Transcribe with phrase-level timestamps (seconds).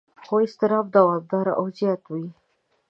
[0.25, 2.27] خو اضطراب دوامداره او زیات وي.